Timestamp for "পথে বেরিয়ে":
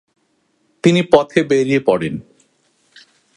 1.11-1.79